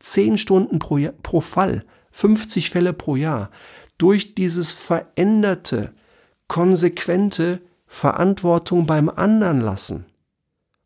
10 0.00 0.38
Stunden 0.38 0.78
pro, 0.78 0.98
Jahr, 0.98 1.12
pro 1.22 1.40
Fall, 1.40 1.84
50 2.10 2.70
Fälle 2.70 2.92
pro 2.92 3.16
Jahr. 3.16 3.50
Durch 3.96 4.34
dieses 4.34 4.72
veränderte, 4.72 5.92
konsequente 6.46 7.60
Verantwortung 7.86 8.86
beim 8.86 9.08
anderen 9.08 9.60
lassen 9.60 10.06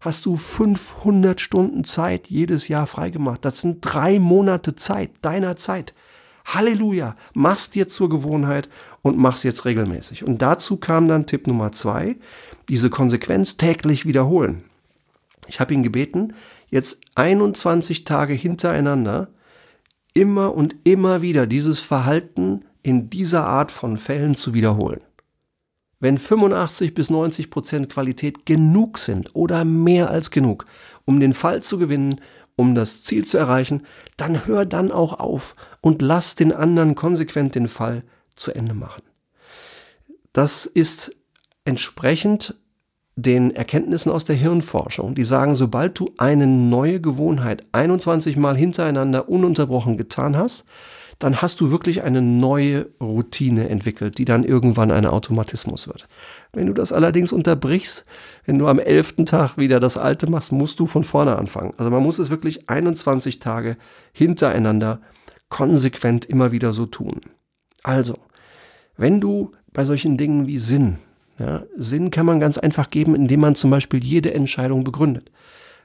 hast 0.03 0.27
du 0.27 0.37
500 0.37 1.41
Stunden 1.41 1.85
Zeit 1.85 2.29
jedes 2.29 2.67
Jahr 2.67 2.89
freigemacht. 2.89 3.45
Das 3.45 3.61
sind 3.61 3.79
drei 3.83 4.19
Monate 4.19 4.75
Zeit, 4.75 5.13
deiner 5.23 5.55
Zeit. 5.55 5.95
Halleluja, 6.45 7.15
mach's 7.35 7.71
dir 7.71 7.89
zur 7.89 8.09
Gewohnheit 8.09 8.69
und 9.03 9.19
mach's 9.19 9.43
jetzt 9.43 9.65
regelmäßig. 9.65 10.25
Und 10.25 10.43
dazu 10.43 10.77
kam 10.77 11.09
dann 11.09 11.27
Tipp 11.27 11.47
Nummer 11.47 11.73
zwei, 11.73 12.17
diese 12.69 12.91
Konsequenz 12.91 13.57
täglich 13.57 14.07
wiederholen. 14.07 14.65
Ich 15.49 15.61
habe 15.61 15.75
ihn 15.75 15.83
gebeten, 15.83 16.35
jetzt 16.69 17.01
21 17.15 18.05
Tage 18.05 18.35
hintereinander 18.35 19.29
immer 20.15 20.55
und 20.55 20.77
immer 20.85 21.23
wieder 21.23 21.47
dieses 21.47 21.81
Verhalten 21.81 22.65
in 22.83 23.11
dieser 23.11 23.47
Art 23.47 23.73
von 23.73 23.99
Fällen 23.99 24.35
zu 24.35 24.55
wiederholen. 24.55 25.01
Wenn 26.01 26.19
85 26.19 26.95
bis 26.95 27.11
90 27.11 27.49
Prozent 27.49 27.89
Qualität 27.89 28.45
genug 28.45 28.99
sind 28.99 29.35
oder 29.35 29.65
mehr 29.65 30.11
als 30.11 30.31
genug, 30.31 30.67
um 31.05 31.21
den 31.21 31.33
Fall 31.33 31.63
zu 31.63 31.79
gewinnen 31.79 32.21
um 32.57 32.75
das 32.75 33.05
Ziel 33.05 33.25
zu 33.25 33.39
erreichen, 33.39 33.87
dann 34.17 34.47
hör 34.47 34.65
dann 34.65 34.93
auch 34.93 35.19
auf 35.19 35.57
und 35.81 36.03
lass 36.03 36.35
den 36.35 36.53
anderen 36.53 36.95
konsequent 36.95 37.55
den 37.55 37.69
Fall 37.69 38.03
zu 38.37 38.53
Ende 38.53 38.75
machen. 38.75 39.03
Das 40.33 40.67
ist 40.67 41.15
entsprechend 41.65 42.55
den 43.17 43.55
Erkenntnissen 43.55 44.11
aus 44.11 44.25
der 44.25 44.37
Hirnforschung, 44.37 45.15
die 45.15 45.25
sagen, 45.25 45.55
sobald 45.55 45.99
du 45.99 46.11
eine 46.17 46.47
neue 46.47 47.01
Gewohnheit 47.01 47.65
21 47.73 48.37
Mal 48.37 48.57
hintereinander 48.57 49.29
ununterbrochen 49.29 49.99
getan 49.99 50.37
hast, 50.37 50.65
dann 51.23 51.41
hast 51.41 51.61
du 51.61 51.71
wirklich 51.71 52.03
eine 52.03 52.21
neue 52.21 52.89
Routine 53.01 53.69
entwickelt, 53.69 54.19
die 54.19 54.25
dann 54.25 54.43
irgendwann 54.43 54.91
ein 54.91 55.07
Automatismus 55.07 55.87
wird. 55.87 56.09
Wenn 56.53 56.67
du 56.67 56.73
das 56.73 56.93
allerdings 56.93 57.33
unterbrichst, 57.33 58.05
wenn 58.45 58.59
du 58.59 58.67
am 58.67 58.81
elften 58.81 59.25
Tag 59.25 59.57
wieder 59.57 59.79
das 59.79 59.97
Alte 59.97 60.29
machst, 60.29 60.51
musst 60.51 60.81
du 60.81 60.87
von 60.87 61.05
vorne 61.05 61.37
anfangen. 61.37 61.75
Also 61.77 61.91
man 61.91 62.03
muss 62.03 62.19
es 62.19 62.31
wirklich 62.31 62.69
21 62.69 63.39
Tage 63.39 63.77
hintereinander 64.13 65.01
konsequent 65.49 66.25
immer 66.25 66.51
wieder 66.51 66.73
so 66.73 66.87
tun. 66.87 67.21
Also, 67.85 68.15
wenn 68.97 69.21
du 69.21 69.53
bei 69.73 69.85
solchen 69.85 70.17
Dingen 70.17 70.49
wie 70.49 70.59
Sinn, 70.59 70.97
ja, 71.39 71.63
Sinn 71.77 72.11
kann 72.11 72.27
man 72.27 72.41
ganz 72.41 72.59
einfach 72.59 72.91
geben, 72.91 73.15
indem 73.15 73.41
man 73.41 73.55
zum 73.55 73.71
Beispiel 73.71 74.03
jede 74.03 74.35
Entscheidung 74.35 74.83
begründet 74.83 75.31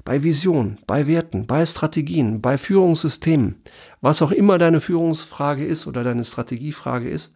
bei 0.07 0.23
Vision, 0.23 0.77
bei 0.87 1.05
Werten, 1.05 1.47
bei 1.47 1.65
Strategien, 1.65 2.41
bei 2.41 2.57
Führungssystemen, 2.57 3.61
was 3.99 4.21
auch 4.21 4.31
immer 4.31 4.57
deine 4.57 4.79
Führungsfrage 4.79 5.65
ist 5.65 5.85
oder 5.85 6.05
deine 6.05 6.23
Strategiefrage 6.23 7.09
ist. 7.09 7.35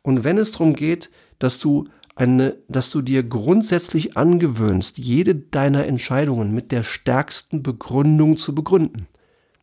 Und 0.00 0.24
wenn 0.24 0.38
es 0.38 0.50
darum 0.50 0.72
geht, 0.72 1.10
dass 1.38 1.58
du 1.58 1.88
eine, 2.14 2.56
dass 2.68 2.88
du 2.88 3.02
dir 3.02 3.22
grundsätzlich 3.22 4.16
angewöhnst, 4.16 4.96
jede 4.96 5.34
deiner 5.34 5.84
Entscheidungen 5.84 6.54
mit 6.54 6.72
der 6.72 6.84
stärksten 6.84 7.62
Begründung 7.62 8.38
zu 8.38 8.54
begründen. 8.54 9.08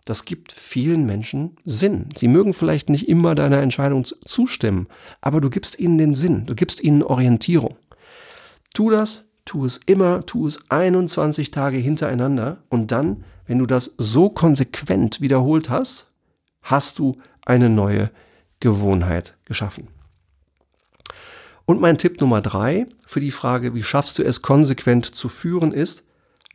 Das 0.05 0.23
gibt 0.23 0.51
vielen 0.51 1.07
Menschen 1.07 1.57
Sinn. 1.65 2.09
Sie 2.15 2.27
mögen 2.27 2.53
vielleicht 2.53 2.87
nicht 2.87 3.09
immer 3.09 3.33
deiner 3.33 3.61
Entscheidung 3.63 4.05
zustimmen, 4.05 4.85
aber 5.21 5.41
du 5.41 5.49
gibst 5.49 5.79
ihnen 5.79 5.97
den 5.97 6.13
Sinn, 6.13 6.45
du 6.45 6.53
gibst 6.53 6.83
ihnen 6.83 7.01
Orientierung. 7.01 7.77
Tu 8.75 8.91
das 8.91 9.23
tu 9.45 9.65
es 9.65 9.79
immer, 9.85 10.25
tu 10.25 10.47
es 10.47 10.59
21 10.69 11.51
Tage 11.51 11.77
hintereinander 11.77 12.63
und 12.69 12.91
dann, 12.91 13.23
wenn 13.45 13.59
du 13.59 13.65
das 13.65 13.93
so 13.97 14.29
konsequent 14.29 15.21
wiederholt 15.21 15.69
hast, 15.69 16.11
hast 16.61 16.99
du 16.99 17.17
eine 17.45 17.69
neue 17.69 18.09
Gewohnheit 18.59 19.35
geschaffen. 19.45 19.89
Und 21.65 21.79
mein 21.79 21.97
Tipp 21.97 22.19
Nummer 22.19 22.41
drei 22.41 22.87
für 23.05 23.19
die 23.19 23.31
Frage, 23.31 23.73
wie 23.73 23.83
schaffst 23.83 24.19
du 24.19 24.23
es 24.23 24.41
konsequent 24.41 25.05
zu 25.05 25.29
führen, 25.29 25.71
ist, 25.71 26.03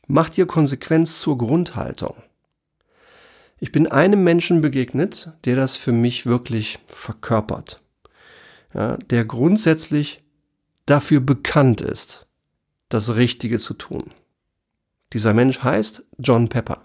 mach 0.07 0.29
dir 0.29 0.47
Konsequenz 0.47 1.21
zur 1.21 1.39
Grundhaltung. 1.39 2.17
Ich 3.61 3.73
bin 3.73 3.87
einem 3.87 4.23
Menschen 4.23 4.61
begegnet, 4.61 5.33
der 5.45 5.57
das 5.57 5.77
für 5.77 5.93
mich 5.93 6.27
wirklich 6.27 6.79
verkörpert. 6.87 7.83
Ja, 8.75 8.97
der 8.97 9.25
grundsätzlich 9.25 10.23
dafür 10.87 11.21
bekannt 11.21 11.81
ist, 11.81 12.28
das 12.89 13.17
Richtige 13.17 13.59
zu 13.59 13.75
tun. 13.75 14.05
Dieser 15.13 15.35
Mensch 15.35 15.63
heißt 15.63 16.05
John 16.19 16.49
Pepper. 16.49 16.83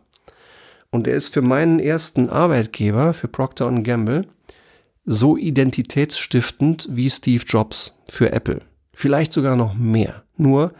Und 0.91 1.07
er 1.07 1.15
ist 1.15 1.33
für 1.33 1.41
meinen 1.41 1.79
ersten 1.79 2.29
Arbeitgeber, 2.29 3.13
für 3.13 3.27
Procter 3.27 3.71
Gamble, 3.81 4.27
so 5.05 5.37
identitätsstiftend 5.37 6.87
wie 6.91 7.09
Steve 7.09 7.43
Jobs 7.45 7.95
für 8.07 8.31
Apple. 8.31 8.61
Vielleicht 8.93 9.33
sogar 9.33 9.55
noch 9.55 9.73
mehr. 9.73 10.23
Nur, 10.37 10.73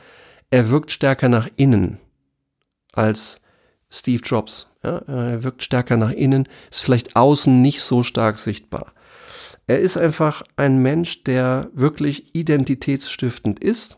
er 0.52 0.70
wirkt 0.70 0.92
stärker 0.92 1.30
nach 1.30 1.50
innen 1.56 1.98
als 2.94 3.42
Steve 3.90 4.22
Jobs. 4.24 4.70
Ja, 4.84 4.98
er 5.00 5.44
wirkt 5.44 5.64
stärker 5.64 5.98
nach 5.98 6.12
innen, 6.12 6.48
ist 6.70 6.84
vielleicht 6.84 7.16
außen 7.16 7.62
nicht 7.62 7.82
so 7.82 8.04
stark 8.04 8.38
sichtbar. 8.38 8.94
Er 9.66 9.80
ist 9.80 9.98
einfach 9.98 10.44
ein 10.58 10.82
Mensch, 10.82 11.24
der 11.24 11.70
wirklich 11.74 12.36
identitätsstiftend 12.36 13.64
ist 13.64 13.98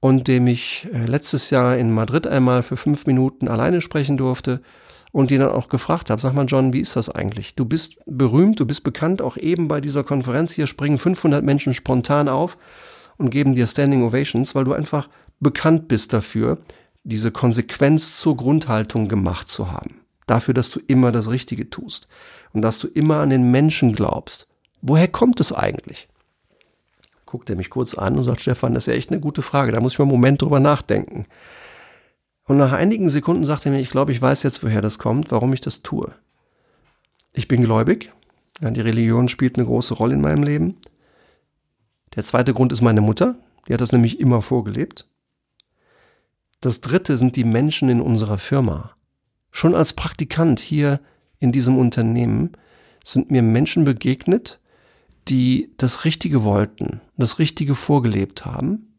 und 0.00 0.28
dem 0.28 0.46
ich 0.46 0.88
äh, 0.92 1.06
letztes 1.06 1.50
Jahr 1.50 1.76
in 1.76 1.92
Madrid 1.92 2.26
einmal 2.26 2.62
für 2.62 2.76
fünf 2.76 3.06
Minuten 3.06 3.48
alleine 3.48 3.80
sprechen 3.80 4.16
durfte 4.16 4.60
und 5.12 5.30
ihn 5.30 5.40
dann 5.40 5.50
auch 5.50 5.68
gefragt 5.68 6.10
habe, 6.10 6.20
sag 6.20 6.34
mal 6.34 6.46
John, 6.46 6.72
wie 6.72 6.80
ist 6.80 6.96
das 6.96 7.10
eigentlich? 7.10 7.54
Du 7.54 7.64
bist 7.64 7.96
berühmt, 8.06 8.58
du 8.60 8.66
bist 8.66 8.82
bekannt, 8.82 9.22
auch 9.22 9.36
eben 9.36 9.68
bei 9.68 9.80
dieser 9.80 10.04
Konferenz 10.04 10.52
hier 10.52 10.66
springen 10.66 10.98
500 10.98 11.44
Menschen 11.44 11.74
spontan 11.74 12.28
auf 12.28 12.56
und 13.18 13.30
geben 13.30 13.54
dir 13.54 13.66
Standing 13.66 14.02
Ovations, 14.02 14.54
weil 14.54 14.64
du 14.64 14.72
einfach 14.72 15.08
bekannt 15.40 15.88
bist 15.88 16.12
dafür, 16.12 16.58
diese 17.02 17.30
Konsequenz 17.30 18.18
zur 18.18 18.36
Grundhaltung 18.36 19.08
gemacht 19.08 19.48
zu 19.48 19.70
haben. 19.70 20.00
dafür, 20.26 20.54
dass 20.54 20.70
du 20.70 20.78
immer 20.86 21.10
das 21.10 21.28
Richtige 21.28 21.70
tust 21.70 22.06
und 22.52 22.62
dass 22.62 22.78
du 22.78 22.86
immer 22.86 23.16
an 23.16 23.30
den 23.30 23.50
Menschen 23.50 23.92
glaubst. 23.92 24.46
Woher 24.80 25.08
kommt 25.08 25.40
es 25.40 25.52
eigentlich? 25.52 26.08
Guckt 27.30 27.48
er 27.48 27.54
mich 27.54 27.70
kurz 27.70 27.94
an 27.94 28.16
und 28.16 28.24
sagt, 28.24 28.40
Stefan, 28.40 28.74
das 28.74 28.84
ist 28.84 28.92
ja 28.92 28.94
echt 28.94 29.12
eine 29.12 29.20
gute 29.20 29.40
Frage, 29.40 29.70
da 29.70 29.80
muss 29.80 29.92
ich 29.92 29.98
mal 30.00 30.04
einen 30.04 30.10
Moment 30.10 30.42
drüber 30.42 30.58
nachdenken. 30.58 31.26
Und 32.44 32.56
nach 32.56 32.72
einigen 32.72 33.08
Sekunden 33.08 33.44
sagt 33.44 33.66
er 33.66 33.70
mir, 33.70 33.78
ich 33.78 33.90
glaube, 33.90 34.10
ich 34.10 34.20
weiß 34.20 34.42
jetzt, 34.42 34.64
woher 34.64 34.82
das 34.82 34.98
kommt, 34.98 35.30
warum 35.30 35.52
ich 35.52 35.60
das 35.60 35.82
tue. 35.82 36.12
Ich 37.32 37.46
bin 37.46 37.62
gläubig, 37.62 38.12
ja, 38.60 38.68
die 38.72 38.80
Religion 38.80 39.28
spielt 39.28 39.56
eine 39.56 39.66
große 39.66 39.94
Rolle 39.94 40.14
in 40.14 40.20
meinem 40.20 40.42
Leben. 40.42 40.78
Der 42.16 42.24
zweite 42.24 42.52
Grund 42.52 42.72
ist 42.72 42.80
meine 42.80 43.00
Mutter, 43.00 43.36
die 43.68 43.74
hat 43.74 43.80
das 43.80 43.92
nämlich 43.92 44.18
immer 44.18 44.42
vorgelebt. 44.42 45.06
Das 46.60 46.80
dritte 46.80 47.16
sind 47.16 47.36
die 47.36 47.44
Menschen 47.44 47.88
in 47.88 48.00
unserer 48.00 48.38
Firma. 48.38 48.96
Schon 49.52 49.76
als 49.76 49.92
Praktikant 49.92 50.58
hier 50.58 50.98
in 51.38 51.52
diesem 51.52 51.78
Unternehmen 51.78 52.56
sind 53.04 53.30
mir 53.30 53.42
Menschen 53.42 53.84
begegnet, 53.84 54.58
die 55.28 55.72
das 55.76 56.04
Richtige 56.04 56.44
wollten, 56.44 57.00
das 57.16 57.38
Richtige 57.38 57.74
vorgelebt 57.74 58.44
haben. 58.46 58.94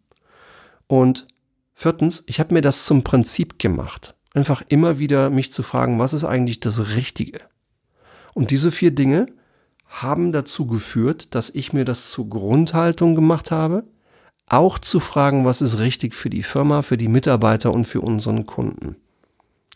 Und 0.87 1.27
viertens, 1.73 2.23
ich 2.27 2.39
habe 2.39 2.53
mir 2.53 2.61
das 2.61 2.85
zum 2.85 3.03
Prinzip 3.03 3.59
gemacht, 3.59 4.15
einfach 4.33 4.61
immer 4.67 4.99
wieder 4.99 5.29
mich 5.29 5.51
zu 5.51 5.63
fragen, 5.63 5.99
was 5.99 6.13
ist 6.13 6.23
eigentlich 6.23 6.59
das 6.59 6.95
Richtige? 6.95 7.39
Und 8.33 8.51
diese 8.51 8.71
vier 8.71 8.91
Dinge 8.91 9.25
haben 9.87 10.31
dazu 10.31 10.67
geführt, 10.67 11.35
dass 11.35 11.49
ich 11.49 11.73
mir 11.73 11.83
das 11.83 12.11
zur 12.11 12.29
Grundhaltung 12.29 13.13
gemacht 13.15 13.51
habe, 13.51 13.83
auch 14.47 14.79
zu 14.79 14.99
fragen, 14.99 15.45
was 15.45 15.61
ist 15.61 15.79
richtig 15.79 16.15
für 16.15 16.29
die 16.29 16.43
Firma, 16.43 16.81
für 16.81 16.97
die 16.97 17.07
Mitarbeiter 17.07 17.73
und 17.73 17.85
für 17.85 18.01
unseren 18.01 18.45
Kunden. 18.45 18.95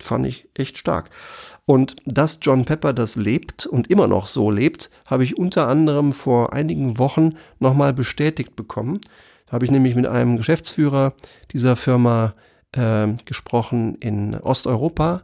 Fand 0.01 0.25
ich 0.25 0.49
echt 0.53 0.77
stark. 0.77 1.09
Und 1.65 1.95
dass 2.05 2.39
John 2.41 2.65
Pepper 2.65 2.93
das 2.93 3.15
lebt 3.15 3.65
und 3.65 3.89
immer 3.89 4.07
noch 4.07 4.27
so 4.27 4.51
lebt, 4.51 4.91
habe 5.05 5.23
ich 5.23 5.37
unter 5.37 5.67
anderem 5.67 6.13
vor 6.13 6.53
einigen 6.53 6.99
Wochen 6.99 7.31
nochmal 7.59 7.93
bestätigt 7.93 8.55
bekommen. 8.55 9.01
Da 9.47 9.53
habe 9.53 9.65
ich 9.65 9.71
nämlich 9.71 9.95
mit 9.95 10.05
einem 10.05 10.37
Geschäftsführer 10.37 11.13
dieser 11.51 11.75
Firma 11.75 12.35
äh, 12.71 13.07
gesprochen 13.25 13.95
in 13.95 14.35
Osteuropa, 14.35 15.23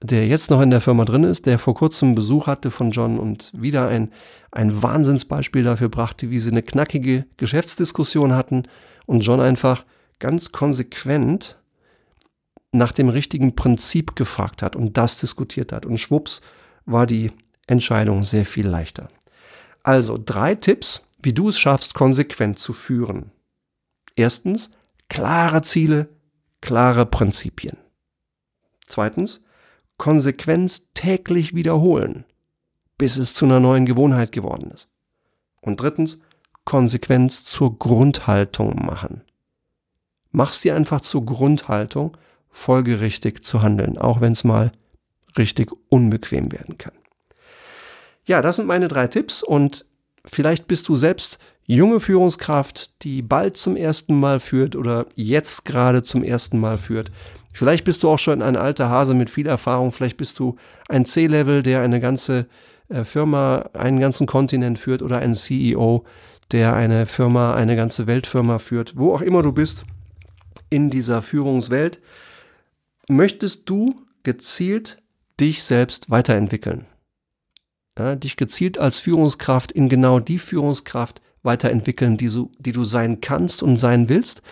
der 0.00 0.28
jetzt 0.28 0.50
noch 0.50 0.60
in 0.60 0.70
der 0.70 0.80
Firma 0.80 1.04
drin 1.04 1.24
ist, 1.24 1.46
der 1.46 1.58
vor 1.58 1.74
kurzem 1.74 2.14
Besuch 2.14 2.46
hatte 2.46 2.70
von 2.70 2.92
John 2.92 3.18
und 3.18 3.52
wieder 3.56 3.88
ein, 3.88 4.12
ein 4.52 4.82
Wahnsinnsbeispiel 4.82 5.64
dafür 5.64 5.88
brachte, 5.88 6.30
wie 6.30 6.38
sie 6.38 6.50
eine 6.50 6.62
knackige 6.62 7.26
Geschäftsdiskussion 7.36 8.32
hatten 8.32 8.64
und 9.06 9.20
John 9.20 9.40
einfach 9.40 9.84
ganz 10.20 10.52
konsequent 10.52 11.58
nach 12.74 12.92
dem 12.92 13.08
richtigen 13.08 13.56
Prinzip 13.56 14.16
gefragt 14.16 14.62
hat 14.62 14.76
und 14.76 14.96
das 14.96 15.18
diskutiert 15.18 15.72
hat. 15.72 15.86
Und 15.86 15.98
schwupps 15.98 16.42
war 16.84 17.06
die 17.06 17.30
Entscheidung 17.66 18.22
sehr 18.22 18.44
viel 18.44 18.66
leichter. 18.66 19.08
Also 19.82 20.18
drei 20.22 20.54
Tipps, 20.54 21.06
wie 21.22 21.32
du 21.32 21.48
es 21.48 21.58
schaffst, 21.58 21.94
konsequent 21.94 22.58
zu 22.58 22.72
führen. 22.72 23.30
Erstens, 24.16 24.70
klare 25.08 25.62
Ziele, 25.62 26.08
klare 26.60 27.06
Prinzipien. 27.06 27.78
Zweitens, 28.88 29.40
Konsequenz 29.96 30.88
täglich 30.94 31.54
wiederholen, 31.54 32.24
bis 32.98 33.16
es 33.16 33.34
zu 33.34 33.44
einer 33.44 33.60
neuen 33.60 33.86
Gewohnheit 33.86 34.32
geworden 34.32 34.70
ist. 34.70 34.88
Und 35.60 35.80
drittens, 35.80 36.18
Konsequenz 36.64 37.44
zur 37.44 37.78
Grundhaltung 37.78 38.84
machen. 38.84 39.22
Mach's 40.30 40.60
dir 40.60 40.74
einfach 40.74 41.00
zur 41.00 41.24
Grundhaltung, 41.24 42.16
folgerichtig 42.54 43.44
zu 43.44 43.62
handeln, 43.62 43.98
auch 43.98 44.20
wenn 44.20 44.32
es 44.32 44.44
mal 44.44 44.70
richtig 45.36 45.72
unbequem 45.88 46.52
werden 46.52 46.78
kann. 46.78 46.94
Ja, 48.24 48.40
das 48.40 48.56
sind 48.56 48.66
meine 48.66 48.86
drei 48.86 49.08
Tipps 49.08 49.42
und 49.42 49.86
vielleicht 50.24 50.68
bist 50.68 50.88
du 50.88 50.94
selbst 50.94 51.40
junge 51.66 51.98
Führungskraft, 51.98 53.02
die 53.02 53.22
bald 53.22 53.56
zum 53.56 53.74
ersten 53.76 54.18
Mal 54.18 54.38
führt 54.38 54.76
oder 54.76 55.06
jetzt 55.16 55.64
gerade 55.64 56.04
zum 56.04 56.22
ersten 56.22 56.60
Mal 56.60 56.78
führt. 56.78 57.10
Vielleicht 57.52 57.84
bist 57.84 58.04
du 58.04 58.08
auch 58.08 58.18
schon 58.18 58.40
ein 58.40 58.56
alter 58.56 58.88
Hase 58.88 59.14
mit 59.14 59.30
viel 59.30 59.48
Erfahrung, 59.48 59.90
vielleicht 59.90 60.16
bist 60.16 60.38
du 60.38 60.56
ein 60.88 61.06
C-Level, 61.06 61.62
der 61.62 61.80
eine 61.80 62.00
ganze 62.00 62.46
äh, 62.88 63.02
Firma, 63.02 63.68
einen 63.72 63.98
ganzen 63.98 64.28
Kontinent 64.28 64.78
führt 64.78 65.02
oder 65.02 65.18
ein 65.18 65.34
CEO, 65.34 66.04
der 66.52 66.74
eine 66.74 67.06
Firma, 67.06 67.54
eine 67.54 67.74
ganze 67.74 68.06
Weltfirma 68.06 68.58
führt, 68.58 68.94
wo 68.96 69.12
auch 69.12 69.22
immer 69.22 69.42
du 69.42 69.52
bist 69.52 69.84
in 70.70 70.88
dieser 70.90 71.20
Führungswelt. 71.20 72.00
Möchtest 73.08 73.68
du 73.68 73.94
gezielt 74.22 74.96
dich 75.38 75.62
selbst 75.64 76.10
weiterentwickeln? 76.10 76.86
Ja, 77.98 78.16
dich 78.16 78.36
gezielt 78.36 78.78
als 78.78 78.98
Führungskraft 78.98 79.72
in 79.72 79.88
genau 79.88 80.20
die 80.20 80.38
Führungskraft 80.38 81.20
weiterentwickeln, 81.42 82.16
die, 82.16 82.28
so, 82.28 82.50
die 82.58 82.72
du 82.72 82.84
sein 82.84 83.20
kannst 83.20 83.62
und 83.62 83.76
sein 83.76 84.08
willst. 84.08 84.42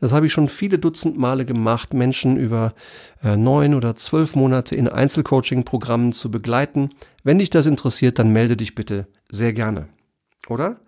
Das 0.00 0.10
habe 0.10 0.26
ich 0.26 0.32
schon 0.32 0.48
viele 0.48 0.80
Dutzend 0.80 1.16
Male 1.16 1.44
gemacht, 1.44 1.94
Menschen 1.94 2.36
über 2.36 2.74
äh, 3.22 3.36
neun 3.36 3.72
oder 3.72 3.94
zwölf 3.94 4.34
Monate 4.34 4.74
in 4.74 4.88
Einzelcoaching-Programmen 4.88 6.12
zu 6.12 6.28
begleiten. 6.28 6.88
Wenn 7.22 7.38
dich 7.38 7.50
das 7.50 7.66
interessiert, 7.66 8.18
dann 8.18 8.32
melde 8.32 8.56
dich 8.56 8.74
bitte 8.74 9.06
sehr 9.30 9.52
gerne. 9.52 9.88
Oder? 10.48 10.80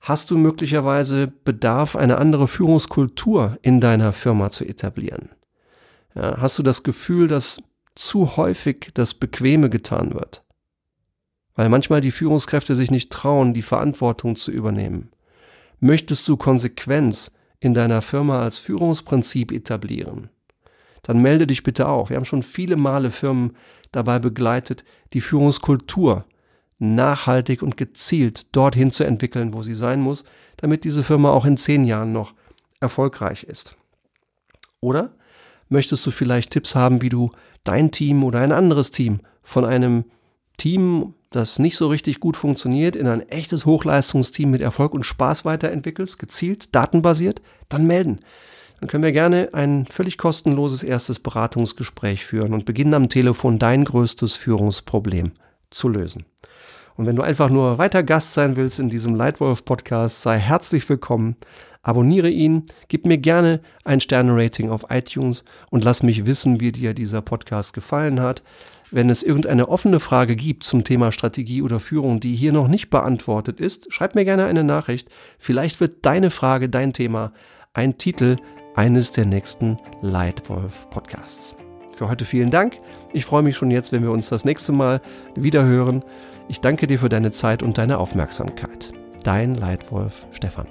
Hast 0.00 0.30
du 0.30 0.38
möglicherweise 0.38 1.26
Bedarf, 1.26 1.96
eine 1.96 2.16
andere 2.16 2.48
Führungskultur 2.48 3.58
in 3.60 3.82
deiner 3.82 4.14
Firma 4.14 4.50
zu 4.50 4.64
etablieren? 4.64 5.35
Ja, 6.16 6.38
hast 6.40 6.58
du 6.58 6.64
das 6.64 6.82
Gefühl, 6.82 7.28
dass 7.28 7.58
zu 7.94 8.36
häufig 8.36 8.90
das 8.94 9.14
Bequeme 9.14 9.70
getan 9.70 10.12
wird? 10.14 10.42
weil 11.56 11.70
manchmal 11.70 12.00
die 12.00 12.12
Führungskräfte 12.12 12.76
sich 12.76 12.90
nicht 12.90 13.10
trauen, 13.10 13.54
die 13.54 13.62
Verantwortung 13.62 14.36
zu 14.36 14.52
übernehmen. 14.52 15.10
Möchtest 15.80 16.28
du 16.28 16.36
Konsequenz 16.36 17.32
in 17.58 17.74
deiner 17.74 18.02
Firma 18.02 18.42
als 18.42 18.58
Führungsprinzip 18.58 19.50
etablieren? 19.50 20.28
Dann 21.02 21.20
melde 21.20 21.46
dich 21.46 21.62
bitte 21.62 21.88
auch. 21.88 22.10
Wir 22.10 22.16
haben 22.16 22.24
schon 22.24 22.42
viele 22.42 22.76
Male 22.76 23.10
Firmen 23.10 23.56
dabei 23.90 24.18
begleitet, 24.18 24.84
die 25.12 25.20
Führungskultur 25.20 26.24
nachhaltig 26.78 27.62
und 27.62 27.78
gezielt 27.78 28.54
dorthin 28.54 28.90
zu 28.90 29.04
entwickeln, 29.04 29.54
wo 29.54 29.62
sie 29.62 29.74
sein 29.74 30.00
muss, 30.00 30.24
damit 30.58 30.84
diese 30.84 31.02
Firma 31.02 31.30
auch 31.30 31.46
in 31.46 31.56
zehn 31.56 31.86
Jahren 31.86 32.12
noch 32.12 32.34
erfolgreich 32.80 33.44
ist. 33.44 33.76
Oder 34.80 35.14
möchtest 35.68 36.06
du 36.06 36.10
vielleicht 36.10 36.50
Tipps 36.50 36.74
haben, 36.74 37.02
wie 37.02 37.08
du 37.08 37.30
dein 37.64 37.90
Team 37.90 38.24
oder 38.24 38.40
ein 38.40 38.52
anderes 38.52 38.90
Team 38.90 39.20
von 39.42 39.64
einem 39.64 40.04
Team 40.56 41.14
das 41.30 41.58
nicht 41.58 41.76
so 41.76 41.88
richtig 41.88 42.20
gut 42.20 42.36
funktioniert, 42.36 42.96
in 42.96 43.06
ein 43.06 43.28
echtes 43.28 43.66
Hochleistungsteam 43.66 44.50
mit 44.50 44.62
Erfolg 44.62 44.94
und 44.94 45.04
Spaß 45.04 45.44
weiterentwickelst, 45.44 46.18
gezielt, 46.18 46.74
datenbasiert, 46.74 47.42
dann 47.68 47.86
melden. 47.86 48.20
Dann 48.80 48.88
können 48.88 49.04
wir 49.04 49.12
gerne 49.12 49.50
ein 49.52 49.86
völlig 49.86 50.18
kostenloses 50.18 50.82
erstes 50.82 51.18
Beratungsgespräch 51.18 52.24
führen 52.24 52.52
und 52.52 52.64
beginnen 52.64 52.94
am 52.94 53.08
Telefon 53.08 53.58
dein 53.58 53.84
größtes 53.84 54.34
Führungsproblem 54.34 55.32
zu 55.70 55.88
lösen. 55.88 56.24
Und 56.96 57.06
wenn 57.06 57.16
du 57.16 57.22
einfach 57.22 57.50
nur 57.50 57.78
weiter 57.78 58.02
Gast 58.02 58.34
sein 58.34 58.56
willst 58.56 58.78
in 58.78 58.88
diesem 58.88 59.14
Lightwolf-Podcast, 59.14 60.22
sei 60.22 60.38
herzlich 60.38 60.88
willkommen. 60.88 61.36
Abonniere 61.82 62.30
ihn, 62.30 62.64
gib 62.88 63.06
mir 63.06 63.18
gerne 63.18 63.60
ein 63.84 64.00
Sterne-Rating 64.00 64.70
auf 64.70 64.86
iTunes 64.88 65.44
und 65.70 65.84
lass 65.84 66.02
mich 66.02 66.26
wissen, 66.26 66.58
wie 66.58 66.72
dir 66.72 66.94
dieser 66.94 67.22
Podcast 67.22 67.74
gefallen 67.74 68.20
hat. 68.20 68.42
Wenn 68.90 69.10
es 69.10 69.22
irgendeine 69.22 69.68
offene 69.68 70.00
Frage 70.00 70.36
gibt 70.36 70.64
zum 70.64 70.84
Thema 70.84 71.12
Strategie 71.12 71.60
oder 71.60 71.80
Führung, 71.80 72.18
die 72.20 72.34
hier 72.34 72.52
noch 72.52 72.68
nicht 72.68 72.88
beantwortet 72.88 73.60
ist, 73.60 73.92
schreib 73.92 74.14
mir 74.14 74.24
gerne 74.24 74.46
eine 74.46 74.64
Nachricht. 74.64 75.10
Vielleicht 75.38 75.80
wird 75.80 76.06
deine 76.06 76.30
Frage, 76.30 76.68
dein 76.68 76.92
Thema 76.92 77.32
ein 77.74 77.98
Titel 77.98 78.36
eines 78.74 79.12
der 79.12 79.26
nächsten 79.26 79.76
Lightwolf 80.02 80.88
Podcasts. 80.90 81.56
Für 81.92 82.08
heute 82.08 82.24
vielen 82.24 82.50
Dank. 82.50 82.78
Ich 83.12 83.24
freue 83.24 83.42
mich 83.42 83.56
schon 83.56 83.70
jetzt, 83.70 83.92
wenn 83.92 84.02
wir 84.02 84.10
uns 84.10 84.28
das 84.28 84.44
nächste 84.44 84.72
Mal 84.72 85.00
wieder 85.34 85.64
hören. 85.64 86.04
Ich 86.48 86.60
danke 86.60 86.86
dir 86.86 86.98
für 86.98 87.08
deine 87.08 87.32
Zeit 87.32 87.62
und 87.62 87.78
deine 87.78 87.98
Aufmerksamkeit. 87.98 88.92
Dein 89.24 89.54
Leitwolf 89.54 90.26
Stefan. 90.30 90.68